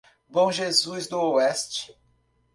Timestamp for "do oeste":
1.05-1.95